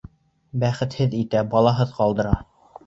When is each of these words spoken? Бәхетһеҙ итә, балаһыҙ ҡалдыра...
Бәхетһеҙ 0.63 1.15
итә, 1.21 1.45
балаһыҙ 1.55 1.97
ҡалдыра... 2.01 2.39